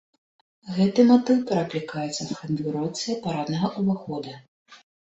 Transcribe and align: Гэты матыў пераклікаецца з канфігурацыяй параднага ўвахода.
Гэты 0.77 1.05
матыў 1.11 1.37
пераклікаецца 1.51 2.17
з 2.25 2.31
канфігурацыяй 2.41 3.23
параднага 3.29 3.67
ўвахода. 3.79 4.33